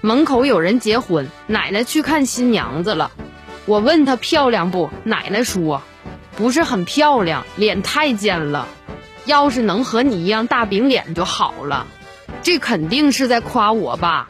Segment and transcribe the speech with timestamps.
[0.00, 3.10] 门口有人结婚奶奶去看新娘子了。
[3.66, 5.82] 我问她漂亮不奶奶说
[6.36, 8.68] 不是很漂亮脸太尖了。
[9.26, 11.86] 要是能和你一样大饼脸就好了。
[12.42, 14.28] 这肯定是在夸我吧。